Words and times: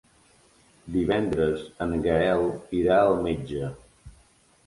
Divendres 0.93 1.65
en 1.85 1.93
Gaël 2.07 2.47
irà 2.79 2.97
al 3.01 3.21
metge. 3.27 3.71